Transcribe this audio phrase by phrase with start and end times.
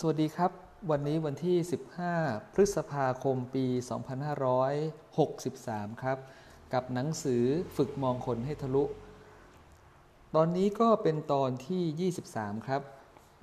[0.00, 0.52] สวัสดีครับ
[0.90, 1.56] วันนี้วันที่
[2.06, 3.66] 15 พฤษภาคมปี
[5.24, 6.18] 2563 ครับ
[6.74, 7.44] กับหนังสือ
[7.76, 8.84] ฝึกมองคนให้ทะลุ
[10.34, 12.82] ตอนนี้ก็เป็นตอนที่ 23 ครับ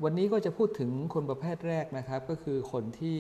[0.04, 3.20] วันนี้ก็จะพูดถึงคนประเภทแรกนะครับ ก็คือคนที่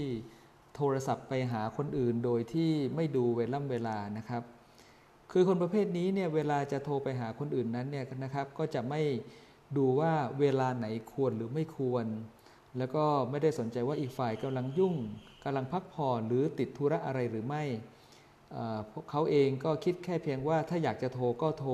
[0.75, 4.43] โทรศัพท์ไปหาคนอื่นโดยที่ไม่ดูเวล่ำเวลานะครับ
[5.31, 9.01] คือคนประเภทนี้เนี่ยเวลาจะโทรไปหาคนอื่นนั้นเนี่ยนะครับ ก็จะไม่
[9.77, 12.07] ดูว่าเวลาไหนควรหรือไม่ควร
[12.77, 14.95] แล้วก็ไม่ได้สนใจว่าอีกฝ่ายกำลังยุ่ง
[15.43, 17.63] กำลังพักผ่อนหรือติดธุระอะไรหรือไม่
[18.91, 21.73] พวกเขาเองก็คิดแค่เพียงว่าถ้าอยากจะโทรก็โทร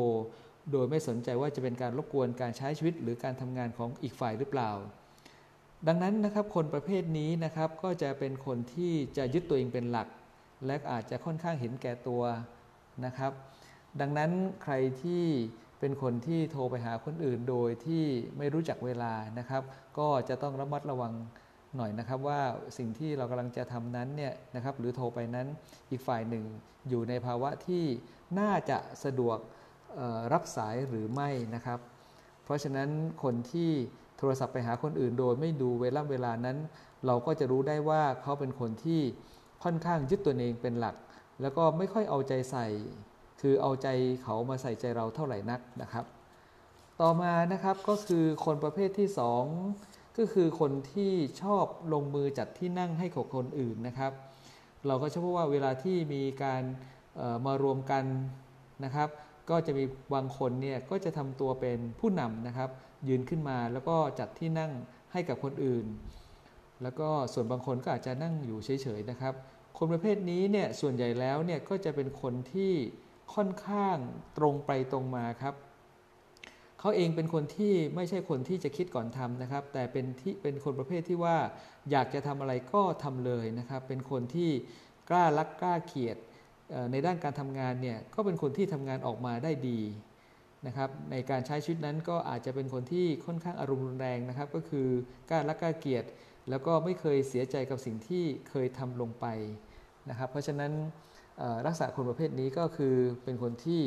[0.72, 4.72] โดยไม่สนใจว่าจะเป็นการรบกวนการใช้ชีวิต หรือการทำงานของอีกฝ่ายหรือเปล่า
[5.88, 10.08] ดังนั้นนะครับคนประเภทนี้นะครับก็จะเป็นคนที่จะยึดตัวเองเป็นหลัก
[10.66, 12.24] และอาจจะค่อนข้างเห็นแก่ตัว
[13.06, 13.32] นะครับ
[14.00, 14.32] ดังนั้น
[14.64, 15.24] ใครที่
[15.80, 18.04] เป็นคนที่โทรไปหาคนอื่นโดยที่
[18.38, 19.64] ไม่รู้จักเวลานะครับ
[19.98, 21.14] ก็จะต้องระมัดระวัง
[21.78, 22.42] หน่อยนะครับว่า
[22.78, 25.48] สิ่งที่เรากำลังจะทำนั้นเนี่ยนะครับหรือโทรไปนั้น
[25.92, 26.44] อีกฝ่ายหนึ่ง
[26.90, 27.84] อยู่ในภาวะที่
[28.40, 29.38] น่าจะสะดวก
[30.34, 31.80] รับสายหรือไม่นะครับ
[32.44, 32.90] เพราะฉะนั้น
[33.24, 33.72] คนที่
[34.18, 36.58] โทรศัพท์ไปหาคนอื่น โดยไม่ดูเวลาเวลานั้น
[37.06, 39.02] เราก็จะรู้ได้ว่าเขาเป็นคนที่
[39.64, 40.96] ค่อนข้างยึดตัวเองเป็นหลัก
[41.42, 42.68] แล้วก็ไม่ค่อยเอาใจใส่
[43.48, 43.88] คือเอาใจ
[44.24, 46.06] เขามาใส่ใจเราเท่าไหร่นักนะครับ
[47.02, 49.08] ต่อมานะครับก็คือคนประเภทที่
[49.62, 54.12] 2 ก็คือคนที่ชอบลงมือจัดที่นั่งให้กับคนอื่นนะครับ
[54.88, 56.64] เราก็เชื่อว่าเวลาที่มีการ
[57.46, 58.04] มารวมกัน
[58.84, 59.10] นะครับ
[59.50, 59.84] ก็จะมี
[60.16, 62.70] บางคนเนี่ยก็จะทำตัวเป็นผู้นำนะครับ
[63.08, 64.72] ยืนขึ้นมาแล้วก็จัดที่นั่ง
[65.14, 65.86] ให้กับคนอื่น
[66.84, 69.34] แล้วก็ส่วนบางคนก็อาจจะนั่งอยู่เฉยๆนะครับ
[69.78, 72.74] คนประเภทนี้เนี่ยส่วนใหญ่แล้วเนี่ยก็จะเป็นคนที่
[73.34, 73.98] ค่อนข้าง
[74.38, 75.56] ตรงไปตรงมาครับ
[76.80, 81.38] เขาเองเป็นคนที่ไม่ใช่คนที่จะคิดก่อนทำนะครับ แต่เป็นที่เป็นคนประเภทที่ว่า
[81.92, 84.50] อยากจะทำอะไรก็ทำเลยนะครับ เป็นคนที่
[85.10, 86.18] กล้ารักกล้าเกียด
[86.92, 89.80] ในด้านการทำงานเนี่ยก็เป็นคนที่ทำงานออกมาได้ดี
[90.68, 94.88] นะครับในการใช้ชีวิตนั้นก็อาจจะเป็นคนที่ค่อนข้างอารมณ์รุนแรงนะครับ ก็คือ
[95.30, 96.06] กล้ารักกล้าเกียด
[96.50, 99.26] แล้วก็ไม่เคยเสียใจกับสิ่งที่เคยทำลงไป
[100.10, 100.72] นะครับ เพราะฉะนั้น
[101.66, 103.82] ลักษณะคนประเภทนี้ก็คือเป็นคนที่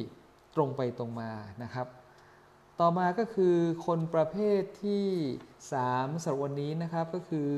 [0.57, 1.31] ตรงไปตรงมา
[1.63, 1.87] นะครับ
[2.81, 5.05] ต่อมาก็คือคนประเภทที่
[5.73, 7.49] 3สำหรับวันนี้นะครับก็คือ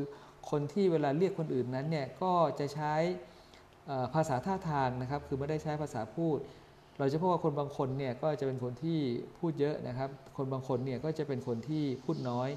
[0.50, 2.94] คนที่เวลาเรียกคนอื่นนั้นเนี่ยก็จะใช้
[4.14, 6.38] ภาษาท่าทางนะครับ คือไม่ได้ใช้ภาษาพูด
[6.98, 9.00] เราจะพบว่าคนบางคนเนี่ยก็จะเป็นคนที่
[9.38, 12.50] พูดเยอะนะครับ คนบางคนเนี่ยก็จะเป็นคนที่พูดน้อย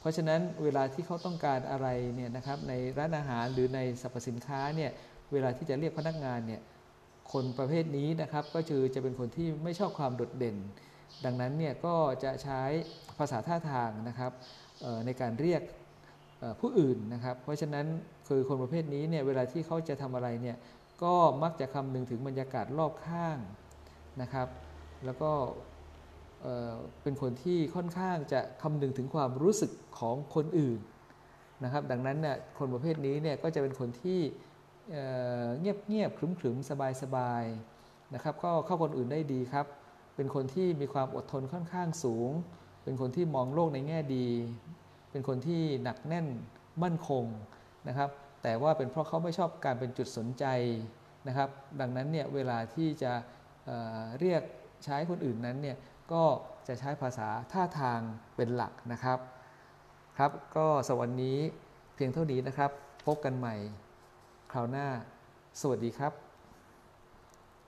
[0.00, 4.90] เพราะฉะนั้นเวลาที่เขาต้องการอะไรเนี่ยนะครับในร้านอาหารหรือในสรรพสินค้าเนี่ย
[5.32, 6.60] เวลาที่จะเรียกพนักงานเนี่ย
[7.32, 10.56] คนประเภทนี้นะครับก็คือจะเป็นคนที่ไม่ชอบความโดดเด่น
[11.24, 12.62] ดังนั้นเนี่ยก็จะใช้
[13.18, 14.32] ภาษาท่าทางนะครับ
[15.06, 15.62] ในการเรียก
[16.60, 17.86] ผู้อื่นนะครับ เพราะฉะนั้น
[18.28, 20.56] คือคนประเภทนี้เนี่ยเวลาที่เขาจะทำอะไรเนี่ย
[21.02, 23.38] ก็มักจะคำนึงถึงบรรยากาศรอบข้าง
[24.22, 24.48] นะครับ
[25.04, 25.32] แล้วก็
[27.02, 30.80] เป็นคนที่ค่อนข้างจะคำนึงถึงความรู้สึกของคนอื่น
[31.64, 34.20] นะครับ ดังนั้นเนี่ยคนประเภทนี้เนี่ยก็จะเป็นคนที่
[35.60, 37.44] เงียบเงียบขรึมขรึมสบายสบาย
[38.14, 39.66] นะครับก็เข้าคนอื่นได้ดีครับ
[40.16, 42.30] เป็นคนที่มีความอดทนค่อนข้างสูง
[42.84, 44.28] เป็นคนที่มองโลกในแง่ดี
[45.10, 46.26] เป็นคนที่หนักแน่น
[46.82, 47.24] มั่นคง
[47.88, 48.10] นะครับ
[48.42, 50.44] แต่ว่าเป็นเพราะเขาไม่ชอบการเป็นจุดสนใจ
[51.28, 51.48] นะครับ
[51.80, 53.12] ดังนั้นเนี่ยเวลาที่จะ
[53.66, 54.42] เเรียก
[54.84, 55.76] ใช้คนอื่นนั้นเนี่ย
[56.12, 56.24] ก็
[56.68, 58.00] จะใช้ภาษาท่าทาง
[58.36, 59.18] เป็นหลักนะครับ
[60.18, 61.32] ครับก็สวัสดี
[61.94, 62.70] เพียงเท่านี้นะครับ
[63.06, 63.56] พบกันใหม่
[64.52, 64.86] คราวหน้า
[65.60, 66.29] สวัสดีครับ